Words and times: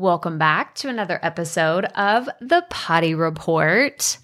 Welcome 0.00 0.38
back 0.38 0.76
to 0.76 0.88
another 0.88 1.18
episode 1.24 1.86
of 1.86 2.28
the 2.40 2.64
Potty 2.70 3.16
Report. 3.16 4.18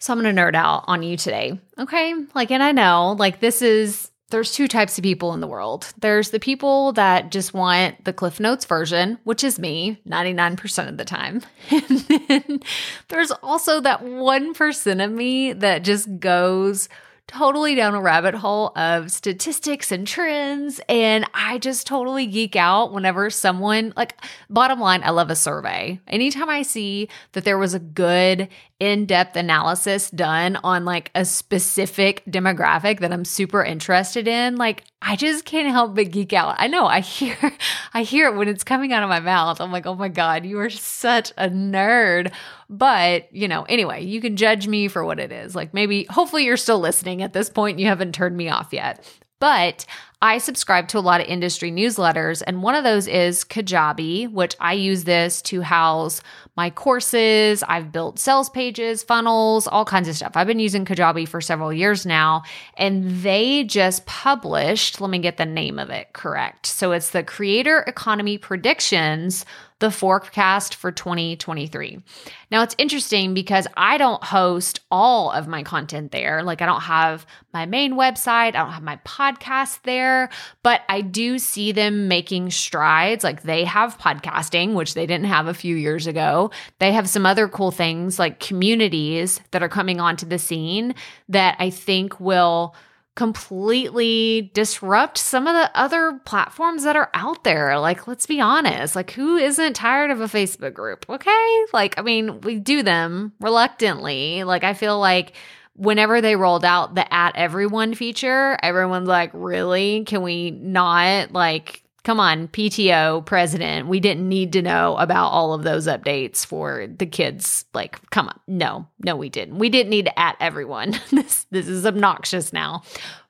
So 0.00 0.12
I'm 0.12 0.20
going 0.20 0.34
to 0.34 0.42
nerd 0.42 0.56
out 0.56 0.86
on 0.88 1.04
you 1.04 1.16
today. 1.16 1.60
Okay. 1.78 2.12
Like, 2.34 2.50
and 2.50 2.64
I 2.64 2.72
know, 2.72 3.14
like, 3.16 3.38
this 3.38 3.62
is, 3.62 4.10
there's 4.30 4.50
two 4.50 4.66
types 4.66 4.98
of 4.98 5.04
people 5.04 5.34
in 5.34 5.40
the 5.40 5.46
world. 5.46 5.86
There's 6.00 6.30
the 6.30 6.40
people 6.40 6.94
that 6.94 7.30
just 7.30 7.54
want 7.54 8.04
the 8.06 8.12
Cliff 8.12 8.40
Notes 8.40 8.64
version, 8.64 9.18
which 9.22 9.44
is 9.44 9.60
me 9.60 10.02
99% 10.08 10.88
of 10.88 10.96
the 10.96 11.04
time. 11.04 11.42
And 11.70 12.00
then 12.00 12.60
there's 13.06 13.30
also 13.30 13.80
that 13.80 14.02
1% 14.02 15.04
of 15.04 15.12
me 15.12 15.52
that 15.52 15.84
just 15.84 16.18
goes, 16.18 16.88
totally 17.28 17.76
down 17.76 17.94
a 17.94 18.00
rabbit 18.00 18.34
hole 18.34 18.72
of 18.76 19.12
statistics 19.12 19.92
and 19.92 20.06
trends. 20.06 20.80
And 20.88 21.24
I 21.32 21.58
just 21.58 21.86
totally 21.86 22.26
geek 22.26 22.56
out 22.56 22.92
whenever 22.92 23.30
someone, 23.30 23.92
like, 23.96 24.16
bottom 24.50 24.80
line, 24.80 25.02
I 25.04 25.10
love 25.10 25.30
a 25.30 25.36
survey. 25.36 26.00
Anytime 26.08 26.50
I 26.50 26.62
see 26.62 27.08
that 27.32 27.44
there 27.44 27.58
was 27.58 27.74
a 27.74 27.78
good 27.78 28.48
in 28.80 29.06
depth 29.06 29.34
analysis 29.34 30.08
done 30.10 30.56
on 30.62 30.84
like 30.84 31.10
a 31.14 31.24
specific 31.24 32.24
demographic 32.26 33.00
that 33.00 33.12
I'm 33.12 33.24
super 33.24 33.64
interested 33.64 34.28
in, 34.28 34.56
like, 34.56 34.84
I 35.02 35.16
just 35.16 35.44
can't 35.44 35.68
help 35.68 35.96
but 35.96 36.10
geek 36.10 36.32
out. 36.32 36.56
I 36.58 36.68
know 36.68 36.86
I 36.86 37.00
hear, 37.00 37.36
I 37.94 38.02
hear 38.02 38.28
it 38.28 38.36
when 38.36 38.48
it's 38.48 38.62
coming 38.62 38.92
out 38.92 39.02
of 39.02 39.08
my 39.08 39.20
mouth. 39.20 39.60
I'm 39.60 39.72
like, 39.72 39.86
oh 39.86 39.96
my 39.96 40.08
God, 40.08 40.46
you 40.46 40.60
are 40.60 40.70
such 40.70 41.32
a 41.36 41.48
nerd. 41.48 42.32
But, 42.70 43.32
you 43.34 43.48
know, 43.48 43.64
anyway, 43.64 44.04
you 44.04 44.20
can 44.20 44.36
judge 44.36 44.68
me 44.68 44.86
for 44.88 45.04
what 45.04 45.18
it 45.18 45.32
is. 45.32 45.56
Like 45.56 45.74
maybe, 45.74 46.06
hopefully, 46.10 46.44
you're 46.44 46.56
still 46.56 46.78
listening 46.80 47.22
at 47.22 47.32
this 47.32 47.50
point. 47.50 47.78
You 47.80 47.86
haven't 47.86 48.14
turned 48.14 48.36
me 48.36 48.48
off 48.48 48.68
yet. 48.72 49.04
But 49.40 49.86
I 50.20 50.38
subscribe 50.38 50.88
to 50.88 50.98
a 50.98 51.00
lot 51.00 51.20
of 51.20 51.28
industry 51.28 51.70
newsletters, 51.70 52.42
and 52.44 52.60
one 52.60 52.74
of 52.74 52.82
those 52.82 53.06
is 53.06 53.44
Kajabi, 53.44 54.30
which 54.32 54.56
I 54.58 54.72
use 54.72 55.04
this 55.04 55.40
to 55.42 55.60
house 55.60 56.20
my 56.56 56.70
courses. 56.70 57.62
I've 57.62 57.92
built 57.92 58.18
sales 58.18 58.50
pages, 58.50 59.04
funnels, 59.04 59.68
all 59.68 59.84
kinds 59.84 60.08
of 60.08 60.16
stuff. 60.16 60.32
I've 60.34 60.48
been 60.48 60.58
using 60.58 60.84
Kajabi 60.84 61.28
for 61.28 61.40
several 61.40 61.72
years 61.72 62.04
now, 62.04 62.42
and 62.76 63.22
they 63.22 63.62
just 63.62 64.06
published, 64.06 65.00
let 65.00 65.10
me 65.10 65.20
get 65.20 65.36
the 65.36 65.46
name 65.46 65.78
of 65.78 65.90
it 65.90 66.12
correct. 66.14 66.66
So 66.66 66.90
it's 66.90 67.10
the 67.10 67.22
Creator 67.22 67.84
Economy 67.86 68.38
Predictions 68.38 69.46
the 69.80 69.90
forecast 69.90 70.74
for 70.74 70.90
2023. 70.90 72.02
Now, 72.50 72.62
it's 72.62 72.74
interesting 72.78 73.32
because 73.32 73.66
I 73.76 73.96
don't 73.96 74.22
host 74.24 74.80
all 74.90 75.30
of 75.30 75.46
my 75.46 75.62
content 75.62 76.10
there. 76.10 76.42
Like, 76.42 76.62
I 76.62 76.66
don't 76.66 76.80
have 76.80 77.26
my 77.52 77.66
main 77.66 77.94
website, 77.94 78.48
I 78.48 78.50
don't 78.52 78.72
have 78.72 78.82
my 78.82 78.96
podcast 79.04 79.82
there, 79.82 80.30
but 80.62 80.82
I 80.88 81.00
do 81.00 81.38
see 81.38 81.72
them 81.72 82.08
making 82.08 82.50
strides. 82.50 83.22
Like, 83.22 83.42
they 83.42 83.64
have 83.64 83.98
podcasting, 83.98 84.74
which 84.74 84.94
they 84.94 85.06
didn't 85.06 85.26
have 85.26 85.46
a 85.46 85.54
few 85.54 85.76
years 85.76 86.06
ago. 86.06 86.50
They 86.80 86.92
have 86.92 87.08
some 87.08 87.26
other 87.26 87.48
cool 87.48 87.70
things 87.70 88.18
like 88.18 88.40
communities 88.40 89.40
that 89.52 89.62
are 89.62 89.68
coming 89.68 90.00
onto 90.00 90.26
the 90.26 90.38
scene 90.38 90.94
that 91.28 91.56
I 91.58 91.70
think 91.70 92.18
will 92.18 92.74
completely 93.18 94.48
disrupt 94.54 95.18
some 95.18 95.48
of 95.48 95.52
the 95.52 95.68
other 95.76 96.20
platforms 96.24 96.84
that 96.84 96.94
are 96.94 97.10
out 97.14 97.42
there. 97.42 97.76
Like, 97.80 98.06
let's 98.06 98.26
be 98.26 98.40
honest, 98.40 98.94
like, 98.94 99.10
who 99.10 99.36
isn't 99.36 99.72
tired 99.74 100.12
of 100.12 100.20
a 100.20 100.26
Facebook 100.26 100.72
group? 100.72 101.04
Okay. 101.08 101.64
Like, 101.72 101.98
I 101.98 102.02
mean, 102.02 102.40
we 102.42 102.60
do 102.60 102.84
them 102.84 103.32
reluctantly. 103.40 104.44
Like, 104.44 104.62
I 104.62 104.72
feel 104.72 105.00
like 105.00 105.32
whenever 105.74 106.20
they 106.20 106.36
rolled 106.36 106.64
out 106.64 106.94
the 106.94 107.12
at 107.12 107.34
everyone 107.34 107.94
feature, 107.94 108.56
everyone's 108.62 109.08
like, 109.08 109.30
really? 109.32 110.04
Can 110.04 110.22
we 110.22 110.52
not 110.52 111.32
like 111.32 111.82
come 112.04 112.20
on, 112.20 112.48
PTO 112.48 113.24
president, 113.26 113.88
we 113.88 114.00
didn't 114.00 114.28
need 114.28 114.52
to 114.54 114.62
know 114.62 114.96
about 114.96 115.28
all 115.28 115.52
of 115.52 115.64
those 115.64 115.86
updates 115.86 116.46
for 116.46 116.86
the 116.86 117.06
kids. 117.06 117.64
Like, 117.74 117.98
come 118.10 118.28
on. 118.28 118.38
No, 118.46 118.86
no, 119.00 119.16
we 119.16 119.28
didn't. 119.28 119.58
We 119.58 119.68
didn't 119.68 119.90
need 119.90 120.06
to 120.06 120.18
at 120.18 120.36
everyone. 120.40 120.98
this 121.10 121.46
this 121.50 121.68
is 121.68 121.84
obnoxious 121.84 122.52
now. 122.52 122.82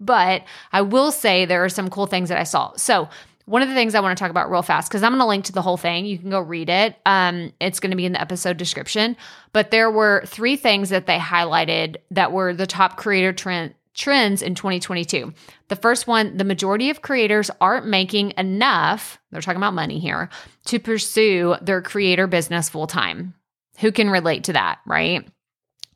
But 0.00 0.44
I 0.72 0.82
will 0.82 1.12
say 1.12 1.44
there 1.44 1.64
are 1.64 1.68
some 1.68 1.88
cool 1.88 2.06
things 2.06 2.28
that 2.28 2.38
I 2.38 2.44
saw. 2.44 2.72
So 2.76 3.08
one 3.44 3.62
of 3.62 3.68
the 3.68 3.74
things 3.74 3.94
I 3.94 4.00
want 4.00 4.16
to 4.16 4.22
talk 4.22 4.30
about 4.30 4.50
real 4.50 4.62
fast, 4.62 4.88
because 4.88 5.02
I'm 5.02 5.12
going 5.12 5.20
to 5.20 5.26
link 5.26 5.44
to 5.46 5.52
the 5.52 5.62
whole 5.62 5.76
thing. 5.76 6.06
You 6.06 6.18
can 6.18 6.30
go 6.30 6.40
read 6.40 6.68
it. 6.68 6.96
Um, 7.06 7.52
it's 7.60 7.80
going 7.80 7.90
to 7.90 7.96
be 7.96 8.06
in 8.06 8.12
the 8.12 8.20
episode 8.20 8.56
description. 8.56 9.16
But 9.52 9.70
there 9.70 9.90
were 9.90 10.22
three 10.26 10.56
things 10.56 10.90
that 10.90 11.06
they 11.06 11.18
highlighted 11.18 11.96
that 12.12 12.32
were 12.32 12.54
the 12.54 12.66
top 12.66 12.96
creator 12.96 13.32
trend 13.32 13.74
trends 13.94 14.42
in 14.42 14.54
2022. 14.54 15.32
The 15.68 15.76
first 15.76 16.06
one, 16.06 16.36
the 16.36 16.44
majority 16.44 16.90
of 16.90 17.02
creators 17.02 17.50
aren't 17.60 17.86
making 17.86 18.34
enough, 18.36 19.18
they're 19.30 19.40
talking 19.40 19.58
about 19.58 19.74
money 19.74 19.98
here, 19.98 20.28
to 20.66 20.78
pursue 20.78 21.56
their 21.62 21.82
creator 21.82 22.26
business 22.26 22.68
full 22.68 22.86
time. 22.86 23.34
Who 23.78 23.92
can 23.92 24.10
relate 24.10 24.44
to 24.44 24.52
that, 24.52 24.80
right? 24.86 25.26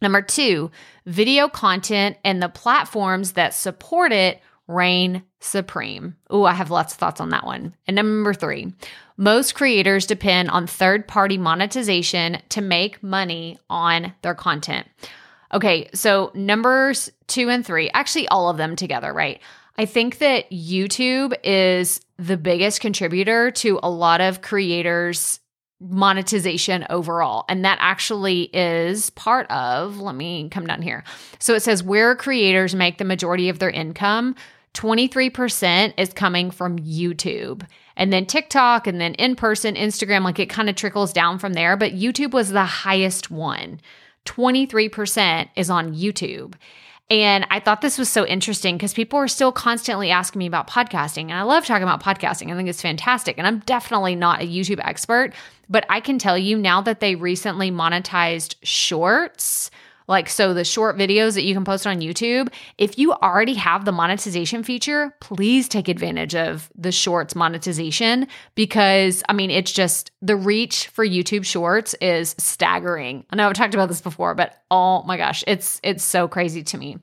Number 0.01 0.23
two, 0.23 0.71
video 1.07 1.49
content 1.49 2.17
and 2.25 2.43
the 2.43 2.49
platforms 2.49 3.33
that 3.33 3.55
support 3.55 4.13
it 4.13 4.41
reign 4.69 5.23
supreme. 5.41 6.17
Oh, 6.29 6.45
I 6.45 6.53
have 6.53 6.71
lots 6.71 6.93
of 6.93 6.99
thoughts 6.99 7.21
on 7.21 7.31
that 7.31 7.47
one. 7.47 7.75
And 7.87 7.95
number 7.95 8.35
three, 8.35 8.75
most 9.17 9.55
creators 9.55 10.07
depend 10.07 10.51
on 10.51 10.67
third 10.67 11.07
party 11.07 11.39
monetization 11.39 12.39
to 12.51 12.61
make 12.61 13.03
money 13.03 13.59
on 13.71 14.13
their 14.23 14.35
content. 14.35 14.87
Okay, 15.55 15.89
so 15.95 16.31
numbers 16.35 17.11
two 17.27 17.49
and 17.51 17.65
three, 17.65 17.91
actually, 17.91 18.29
all 18.29 18.51
of 18.51 18.57
them 18.57 18.77
together, 18.77 19.13
right? 19.13 19.41
I 19.79 19.85
think 19.85 20.19
that 20.19 20.51
YouTube 20.51 21.35
is 21.45 22.01
the 22.19 22.37
biggest 22.37 22.81
contributor 22.81 23.51
to 23.53 23.79
a 23.83 23.91
lot 23.91 24.21
of 24.21 24.41
creators' 24.43 25.41
monetization 25.81 26.87
overall. 26.89 27.45
And 27.49 27.65
that 27.65 27.79
actually 27.81 28.45
is 28.55 29.11
part 29.11 29.51
of, 29.51 30.01
let 30.01 30.15
me 30.15 30.49
come 30.49 30.67
down 30.67 30.81
here. 30.81 31.05
So 31.39 31.55
it 31.55 31.63
says 31.63 31.83
where 31.83 32.17
creators 32.17 32.75
make 32.75 32.97
the 32.97 33.05
majority 33.05 33.51
of 33.51 33.59
their 33.59 33.71
income, 33.71 34.35
23% 34.73 35.95
is 35.99 36.13
coming 36.13 36.51
from 36.51 36.79
YouTube. 36.79 37.63
And 37.97 38.13
then 38.13 38.27
TikTok 38.27 38.87
and 38.87 39.01
then 39.01 39.15
in 39.15 39.37
person, 39.37 39.75
Instagram, 39.75 40.23
like 40.25 40.39
it 40.39 40.51
kind 40.51 40.69
of 40.71 40.77
trickles 40.77 41.13
down 41.13 41.39
from 41.39 41.53
there. 41.53 41.77
But 41.77 41.93
YouTube 41.93 42.33
was 42.33 42.51
the 42.51 42.65
highest 42.65 43.31
one. 43.31 43.81
23% 44.27 45.49
is 45.57 45.71
on 45.71 45.95
YouTube. 45.95 46.55
And 47.09 47.47
I 47.51 47.61
thought 47.61 47.83
this 47.83 47.99
was 47.99 48.09
so 48.09 48.27
interesting 48.27 48.77
because 48.77 48.93
people 48.93 49.19
are 49.19 49.29
still 49.29 49.53
constantly 49.53 50.11
asking 50.11 50.41
me 50.41 50.47
about 50.47 50.69
podcasting. 50.69 51.25
And 51.25 51.35
I 51.35 51.43
love 51.43 51.65
talking 51.65 51.85
about 51.85 52.03
podcasting. 52.03 52.53
I 52.53 52.57
think 52.57 52.69
it's 52.69 52.83
fantastic. 52.83 53.39
And 53.39 53.47
I'm 53.47 53.61
definitely 53.61 54.17
not 54.17 54.43
a 54.43 54.47
YouTube 54.47 54.81
expert, 54.83 55.33
but 55.69 55.87
I 55.89 56.01
can 56.01 56.19
tell 56.19 56.37
you 56.37 56.59
now 56.59 56.81
that 56.81 56.99
they 56.99 57.15
recently 57.15 57.71
monetized 57.71 58.57
shorts 58.63 59.71
like, 60.09 60.29
so 60.29 60.55
the 60.55 60.65
short 60.65 60.97
videos 60.97 61.35
that 61.35 61.45
you 61.45 61.55
can 61.55 61.65
post 61.65 61.87
on 61.87 62.01
YouTube, 62.01 62.53
if 62.79 62.99
you 62.99 63.13
already 63.13 63.55
have 63.55 63.85
the 63.85 63.93
monetization 63.93 64.63
feature, 64.63 65.15
please 65.21 65.69
take 65.69 65.89
advantage 65.89 66.35
of 66.35 66.71
the 66.77 66.93
shorts 66.93 67.35
monetization 67.35 68.29
because, 68.55 69.23
I 69.29 69.33
mean, 69.33 69.51
it's 69.51 69.73
just 69.73 70.13
the 70.23 70.37
reach 70.37 70.89
for 70.89 71.05
YouTube 71.05 71.45
shorts 71.45 71.95
is 72.01 72.35
staggering. 72.39 73.25
I 73.31 73.37
know 73.37 73.49
I've 73.49 73.55
talked 73.55 73.75
about 73.75 73.89
this 73.89 74.01
before, 74.01 74.35
but 74.35 74.55
oh 74.71 75.03
my 75.03 75.17
gosh, 75.17 75.43
it's 75.47 75.81
it's 75.83 76.05
so 76.05 76.29
crazy 76.29 76.63
to 76.63 76.79
me. 76.79 76.99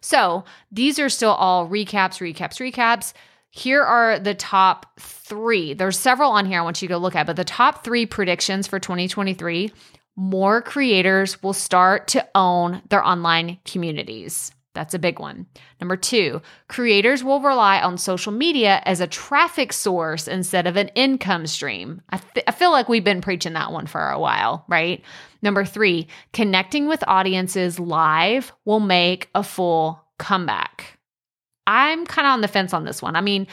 So, 0.00 0.44
these 0.70 0.98
are 0.98 1.08
still 1.08 1.32
all 1.32 1.68
recaps, 1.68 2.20
recaps, 2.20 2.60
recaps. 2.60 3.12
Here 3.50 3.82
are 3.82 4.18
the 4.18 4.34
top 4.34 5.00
three. 5.00 5.74
There's 5.74 5.98
several 5.98 6.30
on 6.30 6.46
here 6.46 6.60
I 6.60 6.62
want 6.62 6.82
you 6.82 6.88
to 6.88 6.94
go 6.94 6.98
look 6.98 7.16
at, 7.16 7.26
but 7.26 7.36
the 7.36 7.44
top 7.44 7.82
three 7.82 8.06
predictions 8.06 8.66
for 8.66 8.78
2023 8.78 9.72
more 10.18 10.60
creators 10.60 11.40
will 11.44 11.52
start 11.52 12.08
to 12.08 12.28
own 12.34 12.82
their 12.88 13.06
online 13.06 13.56
communities. 13.64 14.50
That's 14.74 14.92
a 14.92 14.98
big 14.98 15.20
one. 15.20 15.46
Number 15.80 15.96
two, 15.96 16.42
creators 16.66 17.22
will 17.22 17.40
rely 17.40 17.80
on 17.80 17.98
social 17.98 18.32
media 18.32 18.82
as 18.84 19.00
a 19.00 19.06
traffic 19.06 19.72
source 19.72 20.26
instead 20.26 20.66
of 20.66 20.76
an 20.76 20.88
income 20.96 21.46
stream. 21.46 22.02
I, 22.10 22.16
th- 22.16 22.44
I, 22.48 22.50
feel 22.50 22.72
like 22.72 22.88
we've 22.88 23.04
been 23.04 23.20
preaching 23.20 23.52
that 23.52 23.70
one 23.70 23.86
for 23.86 24.10
a 24.10 24.18
while, 24.18 24.64
right? 24.68 25.02
Number 25.40 25.64
three, 25.64 26.08
connecting 26.32 26.88
with 26.88 27.04
audiences 27.06 27.78
live 27.78 28.52
will 28.64 28.80
make 28.80 29.30
a 29.36 29.44
full 29.44 30.04
comeback. 30.18 30.98
I'm 31.68 32.06
kind 32.06 32.26
of 32.26 32.32
on 32.32 32.40
the 32.40 32.48
fence 32.48 32.74
on 32.74 32.84
this 32.84 33.00
one. 33.00 33.14
I 33.14 33.20
mean, 33.20 33.46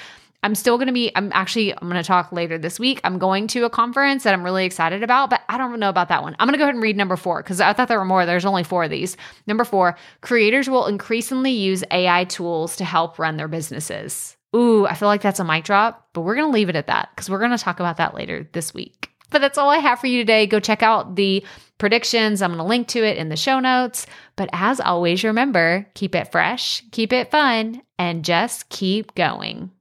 I'm 0.46 0.54
still 0.54 0.78
going 0.78 0.86
to 0.86 0.94
be, 0.94 1.12
I'm 1.16 1.32
actually, 1.34 1.74
I'm 1.74 1.90
going 1.90 1.96
to 1.96 2.04
talk 2.04 2.32
later 2.32 2.60
this 2.60 2.80
week. 2.80 3.02
I'm 3.04 3.18
going 3.18 3.48
to 3.48 3.66
a 3.66 3.70
conference 3.70 4.22
that 4.26 4.34
I'm 4.36 4.44
really 4.44 4.64
excited 4.64 5.02
about, 5.02 5.32
but 5.32 5.42
I 5.50 5.58
don't 5.58 5.80
know 5.80 5.90
about 5.90 6.10
that 6.10 6.22
one. 6.22 6.36
I'm 6.38 6.46
going 6.46 6.54
to 6.54 6.60
go 6.60 6.66
ahead 6.66 6.76
and 6.76 6.84
read 6.84 6.96
number 6.96 7.16
four 7.16 7.42
because 7.42 7.60
I 7.60 7.74
thought 7.74 7.88
there 7.88 7.98
were 7.98 8.06
more. 8.06 8.28
There's 8.28 8.46
only 8.46 8.64
four 8.64 8.84
of 8.84 8.92
these. 8.92 9.18
Number 9.48 9.64
four, 9.64 9.98
creators 10.22 10.70
will 10.70 10.86
increasingly 10.86 11.50
use 11.50 11.84
AI 11.90 12.26
tools 12.26 12.76
to 12.76 12.86
help 12.86 13.18
run 13.18 13.38
their 13.38 13.48
businesses. 13.48 14.38
Ooh, 14.56 14.86
I 14.86 14.94
feel 14.94 15.08
like 15.08 15.24
that's 15.24 15.40
a 15.40 15.44
mic 15.44 15.64
drop, 15.64 16.10
but 16.14 16.22
we're 16.22 16.36
going 16.36 16.48
to 16.48 16.54
leave 16.54 16.70
it 16.70 16.76
at 16.76 16.86
that 16.86 17.10
because 17.16 17.28
we're 17.28 17.40
going 17.40 17.50
to 17.50 17.58
talk 17.58 17.80
about 17.80 17.98
that 17.98 18.14
later 18.14 18.48
this 18.54 18.72
week. 18.72 19.10
But 19.32 19.40
that's 19.40 19.58
all 19.58 19.72
I 19.72 19.80
have 19.80 20.00
for 20.00 20.06
you 20.06 20.22
today. 20.22 20.46
Go 20.46 20.60
check 20.60 20.84
out 20.84 21.16
the 21.16 21.44
predictions. 21.80 22.44
I'm 22.44 22.52
going 22.52 22.60
to 22.60 22.66
link 22.66 22.88
to 22.90 23.04
it 23.04 23.18
in 23.18 23.30
the 23.30 23.36
show 23.36 23.60
notes. 23.60 24.06
But 24.36 24.52
as 24.54 24.80
always, 24.80 25.24
remember 25.24 25.88
keep 25.96 26.14
it 26.14 26.32
fresh, 26.32 26.84
keep 26.92 27.12
it 27.12 27.32
fun, 27.32 27.82
and 27.98 28.24
just 28.24 28.70
keep 28.70 29.16
going. 29.16 29.72